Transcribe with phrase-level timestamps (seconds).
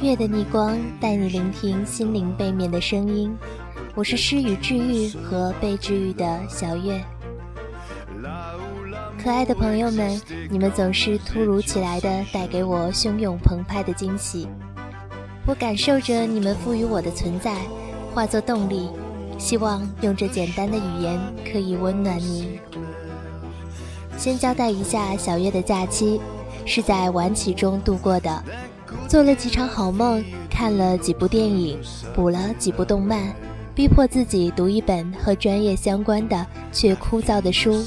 [0.00, 3.34] 月的逆光带你聆听心灵背面的声音，
[3.94, 7.02] 我是施予治愈和被治愈的小月。
[9.22, 10.20] 可爱的朋友们，
[10.50, 14.46] 你们总是突如其来的带给我汹涌澎湃的惊喜，
[15.46, 17.56] 我感受着你们赋予我的存在，
[18.14, 18.88] 化作动力，
[19.38, 22.58] 希望用这简单的语言可以温暖你。
[24.16, 26.20] 先交代一下，小月的假期
[26.66, 28.42] 是在晚起中度过的，
[29.06, 31.78] 做了几场好梦，看了几部电影，
[32.14, 33.32] 补了几部动漫，
[33.74, 37.84] 逼迫自己读一本和专业相关的却枯燥的书。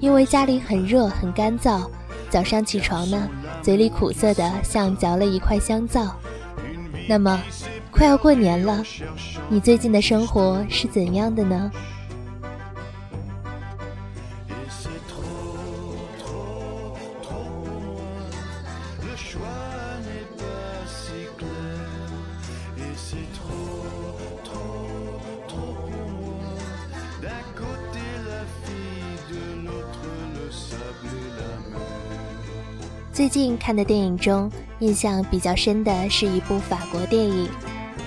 [0.00, 1.88] 因为家里很热很干燥，
[2.28, 3.28] 早上起床呢，
[3.62, 6.12] 嘴里苦涩的像嚼了一块香皂。
[7.08, 7.40] 那么，
[8.02, 8.82] 快要过年了，
[9.48, 11.70] 你最近的生活是怎样的呢？
[33.12, 37.48] 最近看的电影中，印象比较深的是一部法国电影，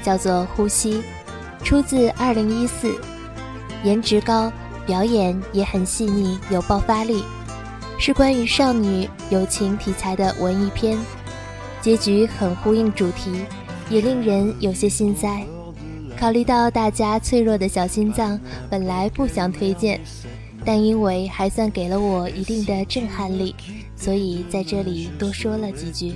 [0.06, 0.94] 叫做《呼吸》，
[1.64, 2.96] 出自2014，
[3.84, 4.54] 颜值高，
[4.86, 7.24] 表演也很细腻有爆发力，
[7.98, 10.96] 是关于少女友情题材的文艺片，
[11.82, 13.32] 结局很呼应主题，
[13.90, 15.44] 也令人有些心塞。
[16.16, 20.00] 考虑到大家脆弱的小心脏，本来不想推荐。
[20.64, 23.56] 但因为还算给了我一定的震撼力，
[23.96, 26.16] 所以在这里多说了几句。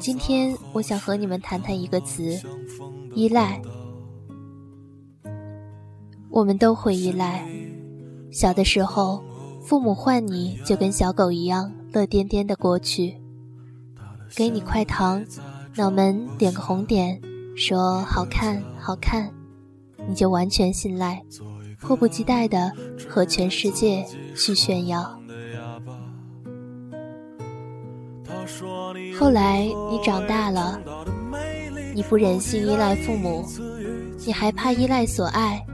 [0.00, 2.40] 今天我想和你们谈谈一个词：
[3.14, 3.60] 依赖。
[6.30, 7.46] 我们都会依赖。
[8.30, 9.22] 小的时候，
[9.60, 13.16] 父母唤你就跟小狗一样，乐颠颠的过去。
[14.36, 15.24] 给你块糖，
[15.74, 17.20] 脑门点个红点，
[17.56, 19.32] 说好看好看，
[20.08, 21.22] 你就完全信赖，
[21.80, 22.72] 迫不及待的
[23.08, 25.17] 和全世界去炫耀。
[29.18, 30.80] 后来你长大了，
[31.94, 33.44] 你不忍心依赖父母，
[34.24, 35.64] 你还怕依赖所爱，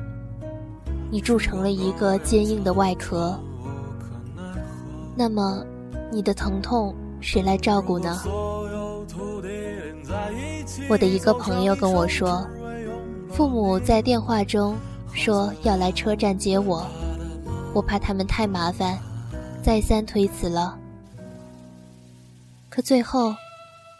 [1.10, 3.38] 你铸成了一个坚硬的外壳。
[5.16, 5.64] 那么，
[6.10, 8.20] 你的疼痛谁来照顾呢？
[10.88, 12.46] 我的一个朋友跟我说，
[13.30, 14.74] 父母在电话中
[15.12, 16.84] 说要来车站接我，
[17.72, 18.98] 我怕他们太麻烦，
[19.62, 20.78] 再三推辞了。
[22.74, 23.32] 可最后，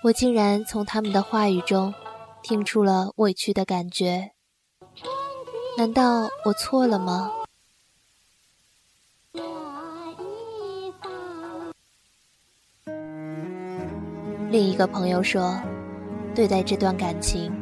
[0.03, 1.95] 我竟然从他们的话语中
[2.43, 4.33] 听出了委屈的感觉。
[5.79, 7.31] 难道我错了吗？
[14.51, 15.57] 另一个朋友说。
[16.35, 17.53] 对待这段感情，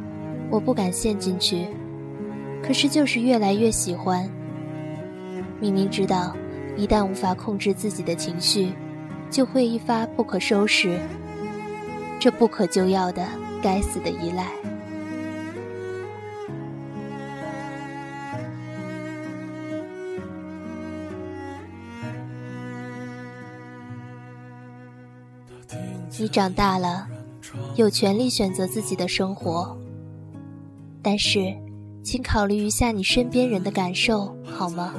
[0.49, 1.67] 我不敢陷进去，
[2.65, 4.27] 可是就是越来越喜欢。
[5.59, 6.35] 明明知道，
[6.75, 8.73] 一旦无法控制自己的情绪，
[9.33, 10.99] 就会一发不可收拾。
[12.19, 13.27] 这不可救药的
[13.63, 14.47] 该死的依赖。
[26.19, 27.07] 你长大了。
[27.75, 29.75] 有权利选择自己的生活，
[31.01, 31.53] 但是，
[32.03, 34.93] 请考虑一下你身边人的感受，好吗？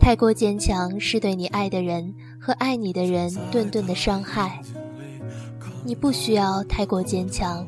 [0.00, 4.60] 太过坚强是对你爱的人和爱你的人顿顿的伤害。
[5.84, 7.64] 你不需要太过坚强，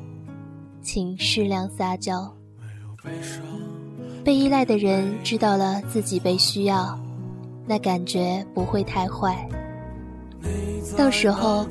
[0.81, 2.34] 请适量撒娇。
[4.25, 6.99] 被依赖的人知道了自己被需要，
[7.67, 9.49] 那感觉不会太坏。
[10.96, 11.67] 到时候。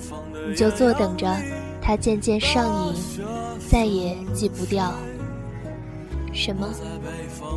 [0.49, 1.33] 你就坐等着，
[1.81, 2.95] 他渐渐上瘾，
[3.69, 4.91] 再也戒不掉。
[6.33, 6.67] 什么？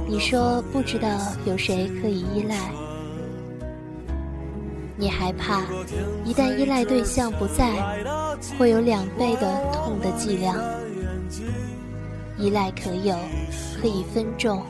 [0.06, 1.08] 你说不知道
[1.46, 2.70] 有谁可以依赖？
[4.96, 5.62] 你害怕
[6.24, 7.70] 一旦依赖对象不在，
[8.58, 10.56] 会有两倍的痛的剂量。
[12.38, 13.16] 依赖可有，
[13.80, 14.62] 可以分重。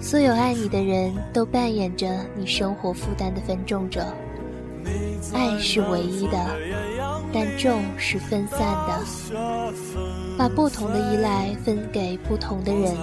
[0.00, 4.06] 所有爱你的人都扮演着你生活负担的分重者。
[5.34, 6.38] 爱是唯一的，
[7.32, 9.74] 但重是分散的。
[10.38, 12.96] 把不同的依赖分给不同的人，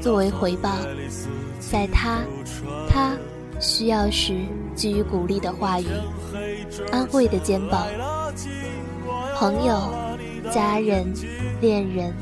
[0.00, 0.70] 作为回报，
[1.58, 2.20] 在他
[2.88, 3.16] 他
[3.58, 4.34] 需要时
[4.74, 5.86] 给予鼓励的话语，
[6.90, 7.86] 安慰的肩膀。
[9.36, 9.92] 朋友、
[10.52, 11.12] 家人、
[11.60, 12.12] 恋人。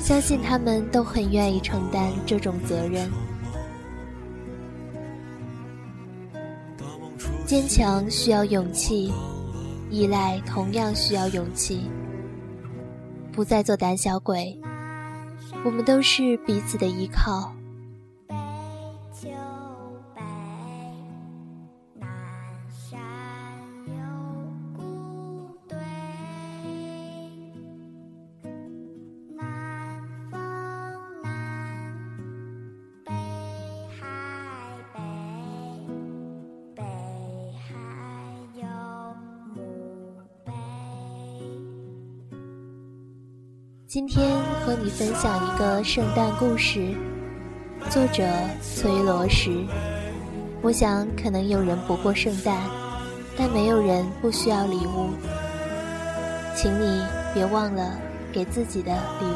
[0.00, 3.10] 相信他们都很愿意承担这种责任。
[7.46, 9.10] 坚强需要勇气，
[9.90, 11.88] 依赖同样需要勇气。
[13.32, 14.58] 不再做胆小鬼，
[15.64, 17.50] 我们都是彼此的依靠。
[44.84, 46.94] 你分享一个圣诞故事，
[47.88, 48.22] 作者
[48.60, 49.66] 崔罗什。
[50.60, 52.54] 我想可能有人不过圣诞，
[53.34, 55.08] 但没有人不需要礼物。
[56.54, 57.02] 请你
[57.32, 57.98] 别忘了
[58.30, 59.26] 给自己的礼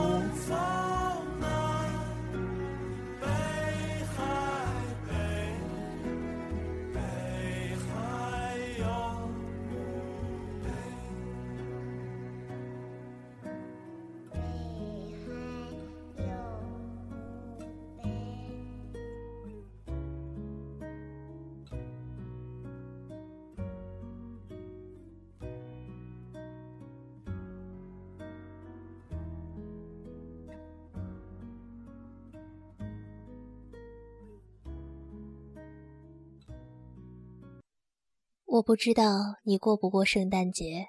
[38.68, 40.88] 不知道你过不过圣诞节，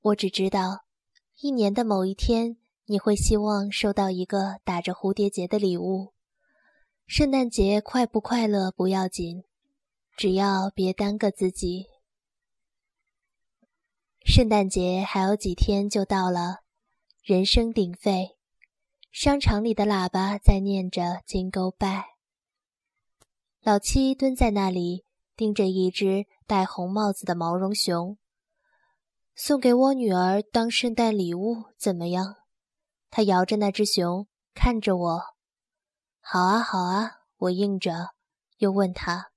[0.00, 0.80] 我只知道，
[1.40, 6.12] 一年的某一天，你会希望收到一个打着蝴蝶结的礼物。
[7.06, 9.44] 圣诞节快不快乐不要紧，
[10.16, 11.86] 只要别耽搁自己。
[14.24, 16.62] 圣诞节还有几天就到了，
[17.22, 18.36] 人声鼎沸，
[19.12, 22.00] 商场里的喇叭在念着《金钩拜》。
[23.62, 25.04] 老七蹲在那里，
[25.36, 26.26] 盯着一只。
[26.48, 28.18] 戴红帽子的毛绒熊，
[29.34, 32.36] 送给我女儿当圣诞礼物怎么样？
[33.10, 35.22] 他摇着那只熊，看着我。
[36.20, 38.10] 好啊，好啊，我应着，
[38.58, 39.32] 又问他：“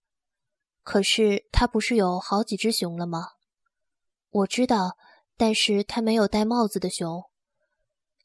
[0.86, 3.30] 可是他不是有好几只熊了吗？”
[4.30, 4.98] 我知道，
[5.36, 7.24] 但是他没有戴帽子的熊。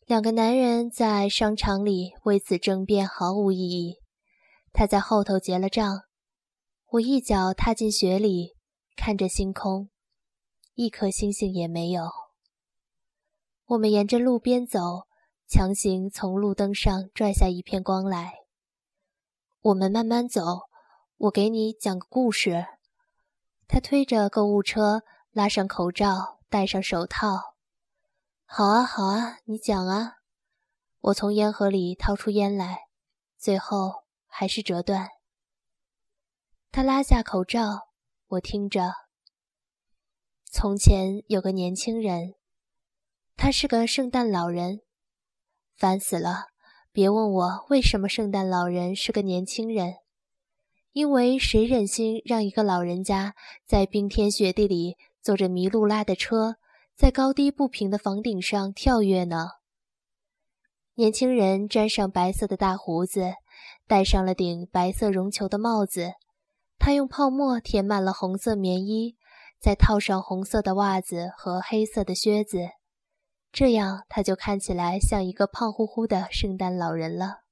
[0.05, 3.97] 两个男人在商场里为此争辩毫无意义。
[4.75, 6.03] 他在后头结了账，
[6.95, 8.55] 我一脚踏进雪里。
[8.95, 9.91] 看着星空，
[10.75, 12.09] 一颗星星也没有。
[13.65, 15.09] 我们沿着路边走，
[15.49, 18.35] 强行从路灯上拽下一片光来。
[19.63, 20.69] 我们慢慢走，
[21.17, 22.65] 我给你讲个故事。
[23.67, 27.57] 他推着购物车，拉上口罩，戴上手套。
[28.45, 30.19] 好啊，好啊，你讲啊。
[31.01, 32.83] 我从烟盒里掏出烟来，
[33.37, 35.09] 最后还是折断。
[36.77, 37.61] 他拉下口罩。
[38.27, 38.91] 我听着。
[40.51, 42.35] 从前有个年轻人，
[43.37, 44.81] 他是个圣诞老人。
[45.77, 46.47] 烦死了！
[46.91, 49.99] 别问我为什么圣诞老人是个年轻人，
[50.91, 56.57] 因为谁忍心让一个老人家在冰天雪地里坐着麋鹿拉的车，
[56.97, 59.47] 在高低不平的房顶上跳跃呢？
[60.95, 63.35] 年轻人粘上白色的大胡子，
[63.87, 66.15] 戴上了顶白色绒球的帽子。
[66.79, 69.17] 他用泡沫填满了红色棉衣，
[69.59, 72.59] 再套上红色的袜子和黑色的靴子，
[73.51, 77.45] 这样他就看起来像一个胖乎乎的圣诞老人了。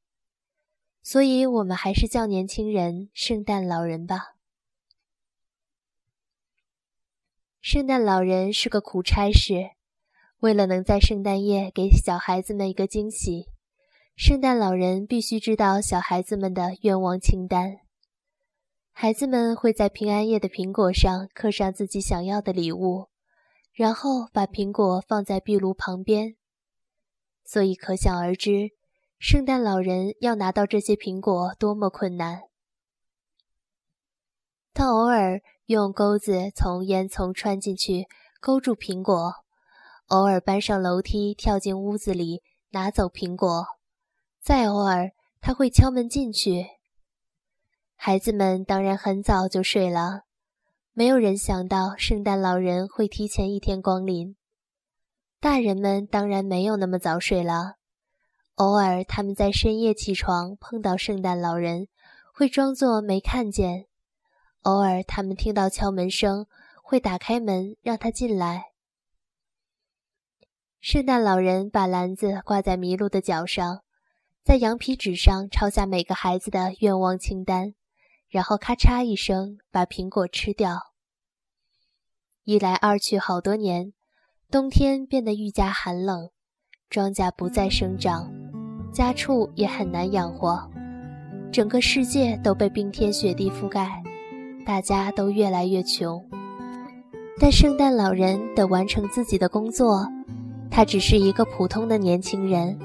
[1.02, 4.36] 所以，我们还是叫年轻人圣诞老人吧。
[7.60, 9.70] 圣诞老人是个苦差事，
[10.38, 13.46] 为了能在圣诞夜给小孩子们一个惊喜，
[14.16, 17.81] 圣诞老人必须知道小孩子们的愿望清单。
[18.94, 23.08] 孩子们会在平安夜的苹果上刻上自己想要的礼物，
[23.72, 26.36] 然后把苹果放在壁炉旁边。
[27.44, 28.70] 所以可想而知，
[29.18, 32.42] 圣诞老人要拿到这些苹果多么困难。
[34.72, 38.06] 他偶尔用钩子从烟囱穿进去
[38.40, 39.34] 勾住苹果，
[40.08, 43.66] 偶尔搬上楼梯跳进屋子里拿走苹果，
[44.40, 46.81] 再偶尔他会敲门进去。
[48.04, 50.22] 孩子们当然很早就睡了，
[50.92, 54.34] 没有人想到圣诞老人会提前一天光临。
[55.38, 57.76] 大人们当然没有那么早睡了，
[58.56, 61.86] 偶尔他们在深夜起床碰到圣诞老人，
[62.34, 63.84] 会装作没看见；
[64.62, 66.48] 偶尔他们听到敲门声，
[66.82, 68.64] 会打开门让他进来。
[70.80, 73.84] 圣诞老人把篮子挂在麋鹿的脚上，
[74.42, 77.74] 在羊皮纸上抄下每个孩子的愿望清单。
[78.32, 80.78] 然后咔嚓一声，把苹果吃掉。
[82.44, 83.92] 一来二去，好多年，
[84.50, 86.30] 冬天变得愈加寒冷，
[86.88, 88.32] 庄稼不再生长，
[88.90, 90.66] 家畜也很难养活，
[91.52, 94.02] 整个世界都被冰天雪地覆盖，
[94.64, 96.24] 大家都越来越穷。
[97.38, 100.08] 但圣诞老人得完成自己的工作，
[100.70, 102.78] 他只是一个普通的年轻人，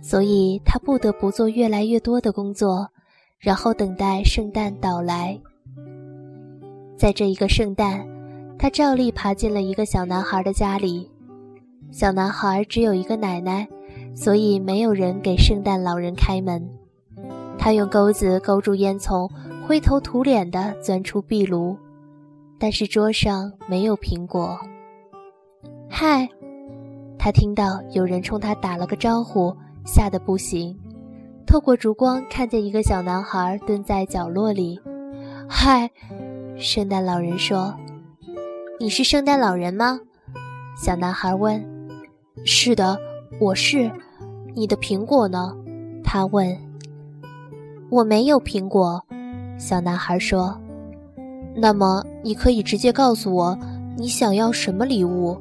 [0.00, 2.88] 所以他不得不做越来越多的工作。
[3.42, 5.36] 然后等待圣诞到来。
[6.96, 8.06] 在这一个圣诞，
[8.56, 11.10] 他照例爬进了一个小男孩的家里。
[11.90, 13.66] 小男孩只有一个奶奶，
[14.14, 16.64] 所以没有人给圣诞老人开门。
[17.58, 19.28] 他用钩子勾住烟囱，
[19.66, 21.76] 灰头土脸地钻出壁炉，
[22.60, 24.56] 但是桌上没有苹果。
[25.90, 26.28] 嗨，
[27.18, 29.52] 他听到有人冲他打了个招呼，
[29.84, 30.78] 吓得不行。
[31.52, 34.80] 透过烛光，看见一个小男孩蹲在角落里。
[35.46, 35.90] “嗨，
[36.56, 37.74] 圣诞老人说
[38.80, 40.00] ：‘你是圣诞老人吗？’
[40.82, 41.62] 小男孩问。
[42.46, 42.96] “是的，
[43.38, 43.90] 我是。
[44.54, 45.54] 你的苹果呢？”
[46.02, 46.56] 他问。
[47.92, 49.04] “我没有苹果。”
[49.60, 50.58] 小男孩说。
[51.54, 53.58] “那么你可以直接告诉我，
[53.98, 55.38] 你想要什么礼物？”“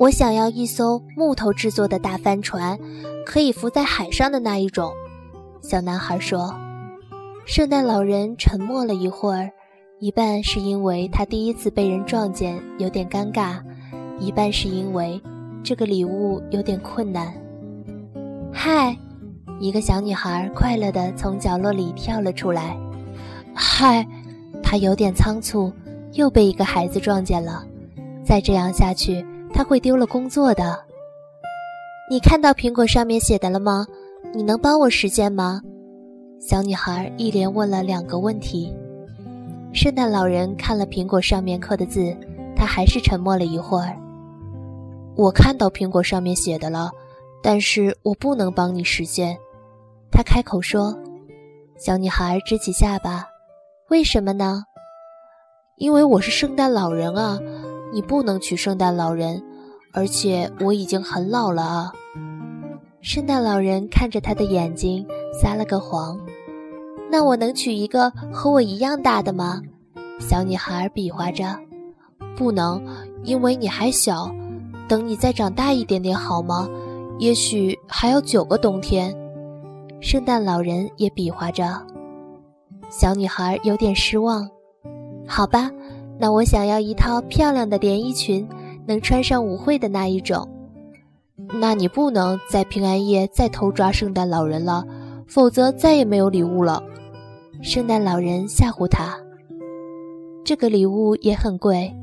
[0.00, 2.76] 我想要一艘木头制作的大帆船。”
[3.26, 4.90] 可以浮在海上的那一种，
[5.62, 6.52] 小男孩说。
[7.44, 9.48] 圣诞老人沉默了一会儿，
[10.00, 13.60] 一半是因为他第一次被人撞见有点尴尬，
[14.18, 15.20] 一半是因为
[15.62, 17.32] 这个礼物有点困难。
[18.52, 18.96] 嗨，
[19.60, 22.76] 一个小女孩快乐地从角落里跳了出来。
[23.54, 24.04] 嗨，
[24.60, 25.72] 她有点仓促，
[26.14, 27.64] 又被一个孩子撞见了。
[28.24, 29.24] 再这样下去，
[29.60, 30.82] 他会丢了工作的。
[32.08, 33.86] 你看到苹果上面写的了吗？
[34.32, 35.60] 你能帮我实现吗？
[36.40, 38.74] 小女孩一连问了两个问题。
[39.74, 42.16] 圣诞老人看了苹果上面刻的字，
[42.56, 43.94] 他还是沉默了一会儿。
[45.14, 46.90] 我看到苹果上面写的了，
[47.42, 49.36] 但是我不能帮你实现。
[50.10, 50.98] 他开口说。
[51.76, 53.26] 小女孩支起下巴。
[53.90, 54.64] 为什么呢？
[55.76, 57.38] 因为我是圣诞老人啊，
[57.92, 59.42] 你不能娶圣诞老人，
[59.92, 61.92] 而且我已经很老了啊。
[63.00, 66.18] 圣诞老人看着他的眼睛，撒了个谎。
[67.10, 69.60] 那我能娶一个和我一样大的吗？
[70.20, 71.58] 小女孩比划着。
[72.36, 72.82] 不能，
[73.24, 74.30] 因为你还小。
[74.88, 76.68] 等你再长大一点点好吗？
[77.18, 79.16] 也许还要九个冬天。
[80.00, 81.80] 圣诞老人也比划着。
[82.88, 84.48] 小女孩有点失望。
[85.26, 85.70] 好吧，
[86.18, 88.48] 那我想要一套漂亮的连衣裙，
[88.90, 90.48] 能穿上舞会的那一种。
[91.60, 94.84] 那你不能在平安夜再偷抓圣诞老人了，
[95.28, 96.82] 否则再也没有礼物了。
[97.62, 99.16] 圣诞老人吓唬他。
[100.44, 101.94] 这个礼物也很贵，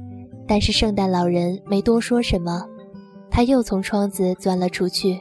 [0.48, 2.66] 但是圣诞老人没多说什么，
[3.30, 5.20] 他又从窗子钻了出去。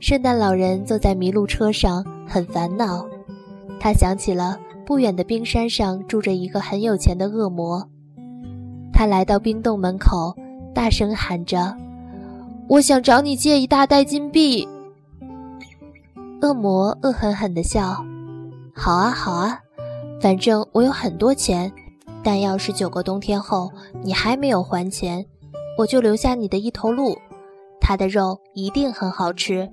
[0.00, 3.06] 圣诞老人坐在麋鹿车上，很烦恼。
[3.78, 7.88] 他想起了不远的冰山上住着一个很有钱的恶魔。
[8.98, 10.34] 他来到冰洞门口，
[10.74, 11.72] 大声喊着。
[12.66, 14.66] 我想找你借一大袋金币。
[16.42, 18.04] 恶魔恶狠狠地笑
[18.74, 19.56] ：“好啊，好啊，
[20.20, 21.72] 反正我有很多钱。
[22.24, 23.70] 但要是九个冬天后
[24.02, 25.24] 你还没有还钱，
[25.78, 27.16] 我就留下你的一头鹿，
[27.80, 29.70] 它的肉一定很好吃。”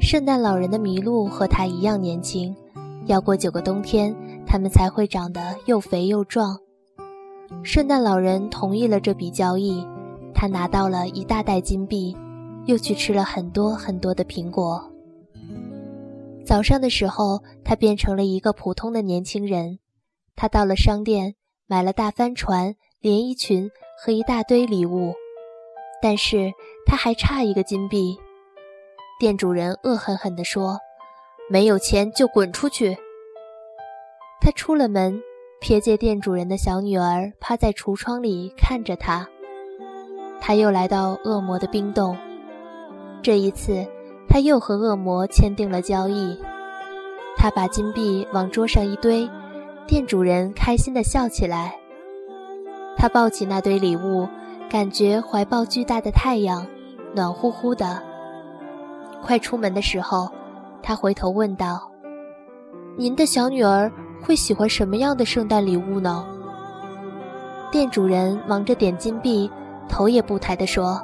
[0.00, 2.56] 圣诞老人的麋鹿和他一样年轻，
[3.04, 6.58] 要过九个冬天，它们才会长得又肥又壮。
[7.62, 9.86] 圣诞老人同意了这笔交易。
[10.34, 12.16] 他拿到了一大袋金币，
[12.66, 14.92] 又去吃了很多很多的苹果。
[16.46, 19.78] 早上的时候，他变成了一个普通的年轻人。
[20.36, 21.34] 他到了商店，
[21.66, 23.68] 买了大帆船、连衣裙
[24.00, 25.12] 和一大堆礼物，
[26.00, 26.52] 但是
[26.86, 28.16] 他还差一个金币。
[29.18, 30.78] 店主人恶狠狠地说
[31.50, 32.96] ：“没有钱就滚出去！”
[34.40, 35.20] 他出了门，
[35.60, 39.28] 瞥见店主人的小女儿趴在橱窗里看着他。
[40.40, 42.16] 他又来到恶魔的冰洞，
[43.22, 43.84] 这一次
[44.28, 46.38] 他又和恶魔签订了交易。
[47.36, 49.28] 他把金币往桌上一堆，
[49.86, 51.74] 店主人开心地笑起来。
[52.96, 54.26] 他抱起那堆礼物，
[54.70, 56.66] 感觉怀抱巨大的太阳，
[57.14, 58.00] 暖乎乎的。
[59.22, 60.30] 快出门的时候，
[60.82, 61.90] 他回头问道
[62.96, 66.26] ：“您的小女儿会喜欢什么样的圣诞礼物呢？”
[67.70, 69.50] 店主人忙着点金币，
[69.88, 71.00] 头也不抬地说：“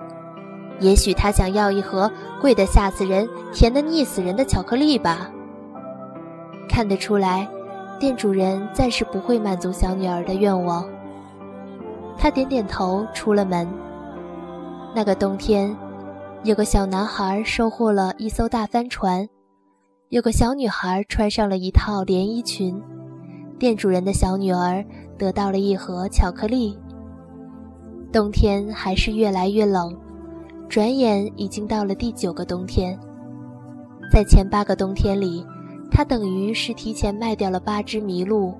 [0.80, 5.30] 也许他想要一盒贵得吓死人、甜得腻死人的巧克力吧。”
[6.68, 7.46] 看得出来，
[8.00, 10.84] 店主人暂时不会满足小女儿的愿望。
[12.16, 13.68] 他点点头，出了门。
[14.94, 15.76] 那个冬天，
[16.44, 19.28] 有个小男孩收获了一艘大帆船，
[20.08, 22.80] 有个小女孩穿上了一套连衣裙，
[23.58, 24.84] 店主人的小女儿
[25.16, 26.76] 得到了一盒巧克力。
[28.12, 29.96] 冬天还是越来越冷，
[30.68, 32.98] 转眼已经到了第九个冬天。
[34.12, 35.44] 在前八个冬天里，
[35.90, 38.54] 他等于是提前卖掉了八只麋鹿。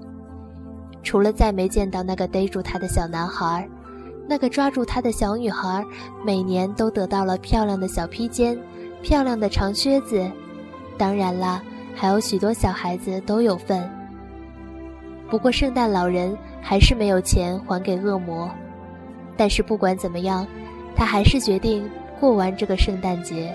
[1.02, 3.68] 除了再没见到那个逮住他的小男孩，
[4.26, 5.84] 那个抓住他的小女孩，
[6.24, 8.58] 每年都得到了漂亮的小披肩、
[9.02, 10.24] 漂亮的长靴子。
[10.96, 11.62] 当然啦，
[11.94, 13.88] 还有许多小孩子都有份。
[15.30, 18.50] 不过，圣诞老人还是没有钱还给恶魔。
[19.36, 20.46] 但是不管怎么样，
[20.94, 21.90] 他还是决定
[22.20, 23.52] 过完这个圣诞节。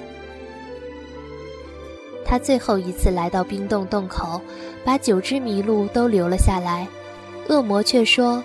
[2.25, 4.41] 他最后一次来到冰洞洞口，
[4.83, 6.87] 把九只麋鹿都留了下来。
[7.47, 8.43] 恶魔却说：“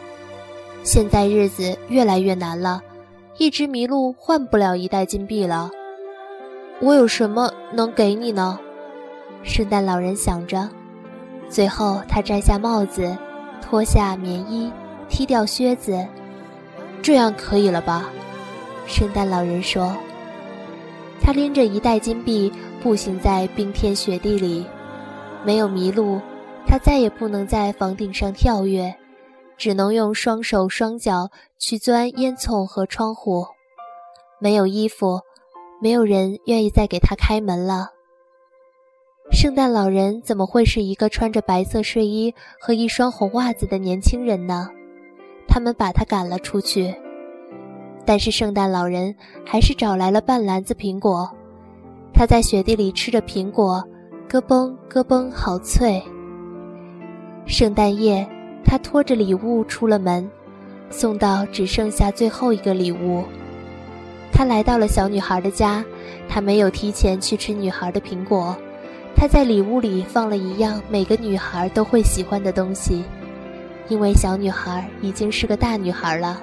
[0.83, 2.81] 现在日子越来越难了，
[3.37, 5.71] 一只麋鹿换不了一袋金币了。
[6.81, 8.59] 我有什么能给你呢？”
[9.43, 10.67] 圣诞老人想着，
[11.49, 13.17] 最后他摘下帽子，
[13.63, 14.73] 脱下棉衣，
[15.09, 16.07] 踢掉靴子，
[17.03, 18.07] 这样可以了吧？
[18.87, 19.95] 圣诞老人说。
[21.21, 22.53] 他拎着一袋金币，
[22.83, 24.67] 步行在冰天雪地里，
[25.45, 26.21] 没有麋鹿。
[26.67, 28.95] 他再也不能在房顶上跳跃，
[29.57, 33.47] 只能用双手双脚去钻烟囱和窗户。
[34.41, 35.21] 没有衣服，
[35.81, 37.91] 没有人愿意再给他开门了。
[39.35, 44.69] 圣诞老人怎么会是一个穿着白色睡衣和一双红袜子的年轻人呢？
[45.49, 46.95] 他们把他赶了出去。
[48.07, 49.13] 但是圣诞老人
[49.45, 51.29] 还是找来了半篮子苹果。
[52.13, 53.85] 他在雪地里吃着苹果，
[54.29, 56.01] 咯嘣咯嘣，好脆。
[57.45, 58.25] 圣诞夜，
[58.65, 60.31] 他拖着礼物出了门，
[60.91, 63.25] 送到只剩下最后一个礼物。
[64.33, 65.85] 他来到了小女孩的家，
[66.29, 68.57] 他没有提前去吃女孩的苹果，
[69.17, 73.05] 他在礼物里放了一样每个女孩都会喜欢的东西，
[73.89, 76.43] 因为小女孩已经是个大女孩了。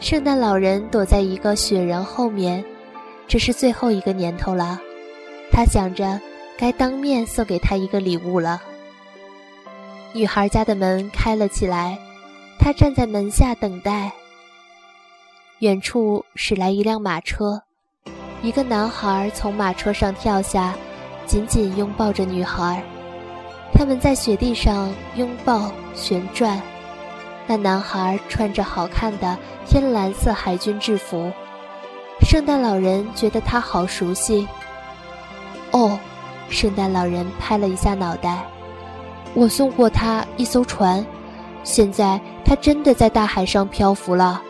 [0.00, 2.64] 圣诞老人躲在一个雪人后面，
[3.26, 4.78] 这是最后一个年头了，
[5.50, 6.20] 他想着
[6.56, 8.62] 该当面送给她一个礼物了。
[10.12, 11.98] 女孩家的门开了起来，
[12.58, 14.12] 她站在门下等待。
[15.58, 17.60] 远处驶来一辆马车，
[18.42, 20.76] 一个男孩从马车上跳下，
[21.28, 22.82] 紧紧拥抱着女孩。
[23.72, 26.60] 他们在雪地上拥抱旋转。
[27.46, 31.30] 那男孩穿着好看的天蓝色海军制服，
[32.22, 34.48] 圣诞老人觉得他好熟悉。
[35.70, 35.98] 哦，
[36.50, 38.44] 圣诞老人拍了一下脑袋。
[39.34, 41.04] 我送过他一艘船，
[41.62, 44.42] 现在他真的在大海上漂浮了。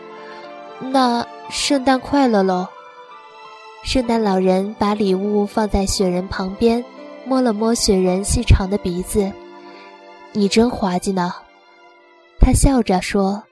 [0.80, 2.68] 那圣诞快乐喽！
[3.88, 6.85] 圣诞老人把礼物放在雪人旁边，
[7.24, 9.33] 摸了摸雪人细长的鼻子。
[10.35, 11.33] 你真滑稽呢，
[12.38, 13.42] 他笑着说，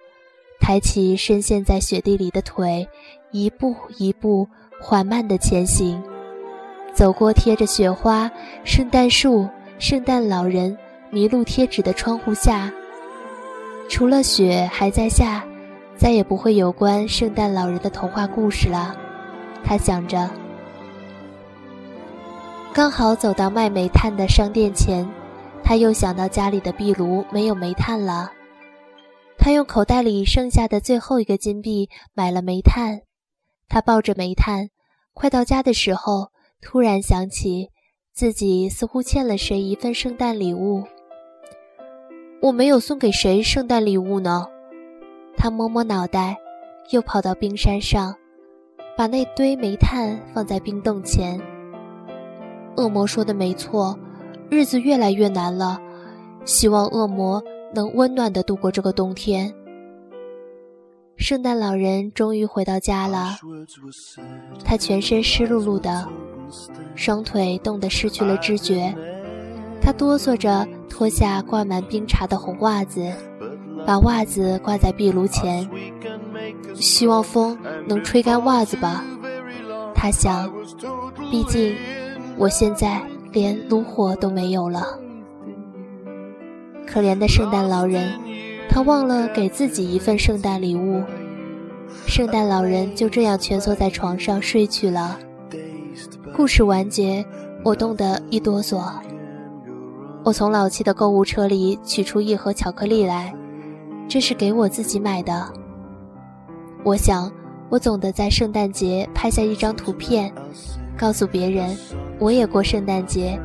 [0.61, 2.87] 抬起深陷在雪地里的腿，
[3.31, 4.47] 一步一步
[4.79, 6.03] 缓慢地前行，
[6.93, 8.31] 走过贴着雪花、
[8.63, 10.77] 圣诞树、圣诞老人。
[11.13, 12.71] 麋鹿贴纸的窗户下，
[13.89, 15.43] 除了雪还在下，
[15.97, 18.95] 再也不会有关圣诞老人的童话故事了。
[19.69, 20.31] 他想着，
[22.73, 25.05] 刚好走到卖煤炭的商店前，
[25.65, 28.31] 他又想到家里的壁炉没有煤炭了。
[29.37, 33.01] 他用口袋里剩下的最后一个金币买了煤炭。
[33.69, 34.69] 他抱着煤炭，
[35.13, 36.31] 快到家的时候，
[36.63, 37.71] 突然想起
[38.13, 40.85] 自己似乎欠了谁一份圣诞礼物。
[42.41, 44.47] 我没有送给谁圣诞礼物呢？
[45.37, 46.37] 他摸摸脑袋，
[46.91, 48.15] 又跑到冰山上，
[48.97, 51.39] 把那堆煤炭放在冰洞前。
[52.77, 53.99] 恶魔说的没错，
[54.51, 55.79] 日子越来越难了，
[56.45, 57.43] 希望恶魔
[57.75, 59.53] 能温暖的度过这个冬天。
[61.17, 63.37] 圣诞老人终于回到家了，
[64.65, 66.07] 他全身湿漉漉的，
[66.95, 68.95] 双腿冻得失去了知觉。
[69.81, 73.13] 他哆嗦着脱下挂满冰碴的红袜子，
[73.87, 75.69] 把袜子挂在壁炉前，
[76.79, 79.05] 希望风能吹干袜子吧。
[79.95, 80.53] 他想，
[81.31, 81.75] 毕竟
[82.37, 83.01] 我现在
[83.33, 84.87] 连炉火都没有了。
[86.87, 88.13] 可怜的圣诞老人，
[88.69, 91.03] 他忘了给自己一份圣诞礼物。
[92.07, 95.19] 圣诞老人就这样蜷缩在床上睡去了。
[96.35, 97.25] 故事完结，
[97.65, 98.83] 我冻得一哆嗦。
[100.23, 103.35] 我从老七的购物车里取出一盒巧克力来，
[104.09, 105.53] 这是给我自己买的。
[106.87, 107.31] 我想。
[107.69, 110.33] 我总得在圣诞节拍下一张图片，
[110.97, 111.77] 告诉别人
[112.21, 113.37] 我也过圣诞节，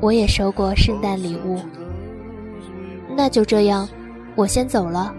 [0.00, 1.60] 我也收过圣诞礼物。
[3.16, 3.88] 那就这样，
[4.34, 5.14] 我先走了。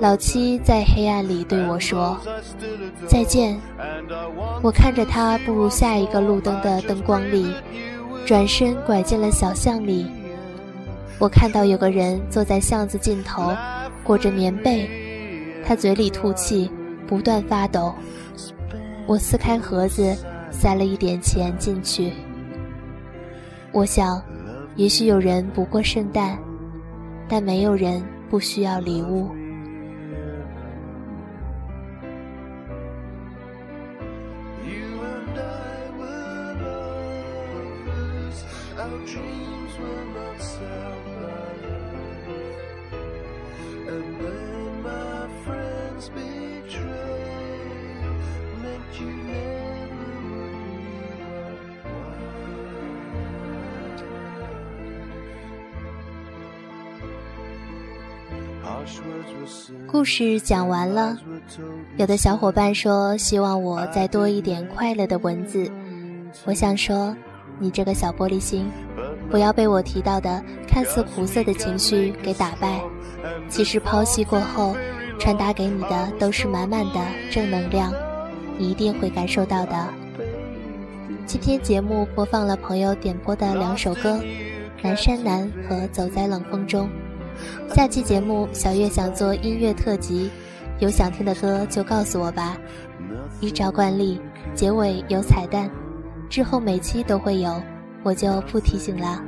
[0.00, 2.18] 老七在黑暗里对我说
[3.06, 3.56] ：“再见。”
[4.60, 7.46] 我看着他步入下一个路灯的灯光里，
[8.26, 10.10] 转身拐进了小巷里。
[11.20, 13.52] 我看到有个人坐在巷子尽头，
[14.02, 14.90] 裹着棉被，
[15.68, 16.70] 他嘴里吐气。
[17.06, 17.94] 不断发抖，
[19.06, 20.14] 我撕开盒子，
[20.50, 22.12] 塞了一点钱进去。
[23.72, 24.22] 我想，
[24.76, 26.38] 也许有人不过圣诞，
[27.26, 29.30] 但没有人不需要礼物。
[59.86, 61.16] 故事讲完了，
[61.96, 65.70] 有的小伙伴说希望我再多一点快乐的文字。
[66.44, 67.16] 我想说，
[67.58, 68.70] 你这个小玻璃心，
[69.30, 72.80] 不要被我提到的看似苦涩的情绪给打败。
[73.48, 74.76] 其实剖析过后，
[75.18, 77.92] 传达给你的都是满满的正能量，
[78.58, 79.88] 你一定会感受到的。
[81.26, 84.12] 今天节目播放了朋友点播的两首歌，
[84.82, 86.86] 《南山南》和《走在冷风中》。
[87.74, 90.30] 下期节目，小月想做音乐特辑，
[90.80, 92.56] 有想听的歌就告诉我吧。
[93.40, 94.20] 依照惯例，
[94.54, 95.70] 结尾有彩蛋，
[96.28, 97.62] 之后每期都会有，
[98.02, 99.22] 我就不提醒了。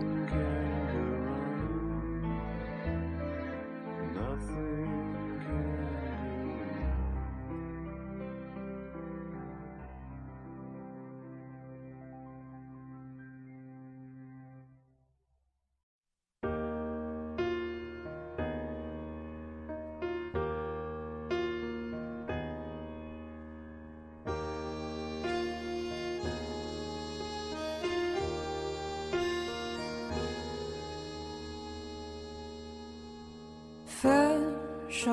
[35.02, 35.10] 手，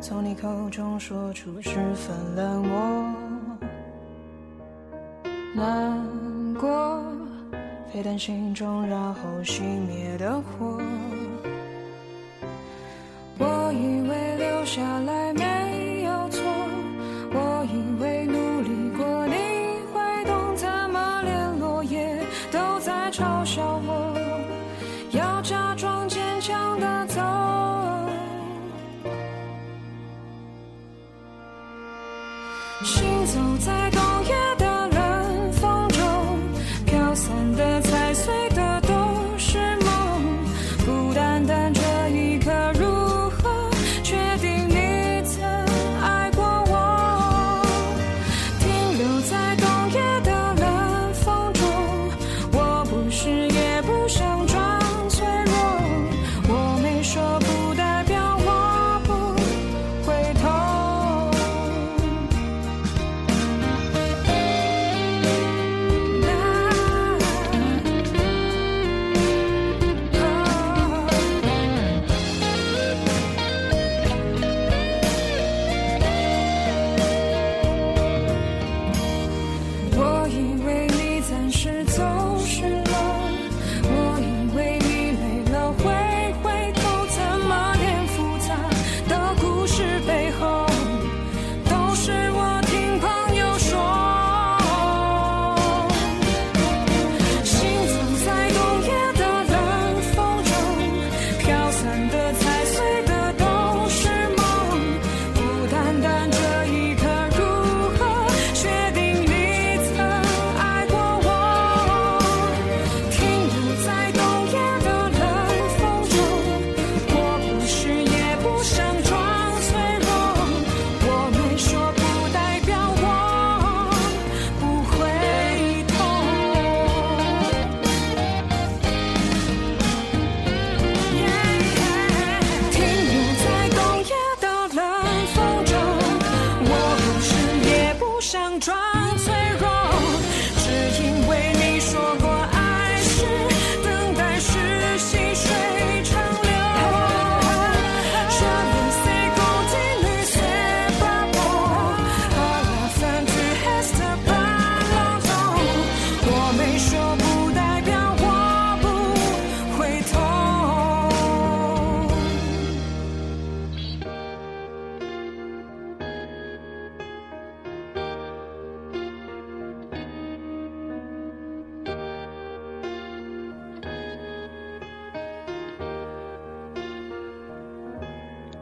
[0.00, 3.04] 从你口中说出十分冷漠，
[5.56, 7.02] 难过
[7.92, 10.80] 沸腾心中，然后熄灭的火。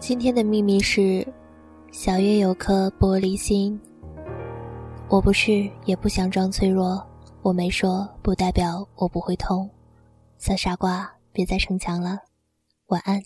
[0.09, 1.23] 今天的秘密是，
[1.93, 3.79] 小月有颗玻璃心。
[5.07, 7.07] 我不是，也不想装脆弱。
[7.43, 9.69] 我没说，不代表我不会痛。
[10.39, 12.21] 小傻瓜，别再逞强了。
[12.87, 13.21] 晚安。